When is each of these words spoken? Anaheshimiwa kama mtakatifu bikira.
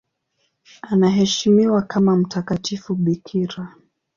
Anaheshimiwa 0.81 1.81
kama 1.81 2.15
mtakatifu 2.17 2.95
bikira. 2.95 3.67